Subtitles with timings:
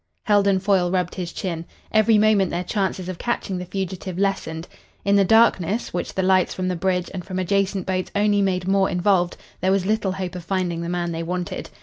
[0.23, 1.63] Heldon Foyle rubbed his chin.
[1.91, 4.67] Every moment their chances of catching the fugitive lessened.
[5.05, 8.67] In the darkness, which the lights from the bridge and from adjacent boats only made
[8.67, 11.69] more involved, there was little hope of finding the man they wanted.